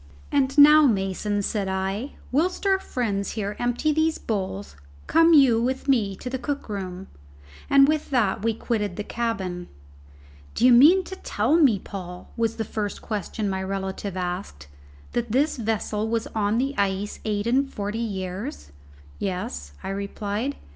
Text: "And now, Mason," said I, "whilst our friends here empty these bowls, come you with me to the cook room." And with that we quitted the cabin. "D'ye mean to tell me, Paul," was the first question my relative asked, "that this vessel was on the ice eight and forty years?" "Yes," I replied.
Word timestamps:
"And 0.31 0.57
now, 0.57 0.87
Mason," 0.87 1.43
said 1.43 1.67
I, 1.67 2.13
"whilst 2.31 2.65
our 2.65 2.79
friends 2.79 3.33
here 3.33 3.55
empty 3.59 3.93
these 3.93 4.17
bowls, 4.17 4.75
come 5.05 5.35
you 5.35 5.61
with 5.61 5.87
me 5.87 6.15
to 6.15 6.27
the 6.27 6.39
cook 6.39 6.67
room." 6.69 7.05
And 7.69 7.87
with 7.87 8.09
that 8.09 8.41
we 8.41 8.55
quitted 8.55 8.95
the 8.95 9.03
cabin. 9.03 9.67
"D'ye 10.55 10.71
mean 10.71 11.03
to 11.03 11.15
tell 11.17 11.55
me, 11.55 11.77
Paul," 11.77 12.31
was 12.35 12.55
the 12.55 12.65
first 12.65 13.03
question 13.03 13.47
my 13.47 13.61
relative 13.61 14.17
asked, 14.17 14.65
"that 15.11 15.31
this 15.33 15.57
vessel 15.57 16.09
was 16.09 16.25
on 16.33 16.57
the 16.57 16.73
ice 16.79 17.19
eight 17.23 17.45
and 17.45 17.71
forty 17.71 17.99
years?" 17.99 18.71
"Yes," 19.19 19.73
I 19.83 19.89
replied. 19.89 20.55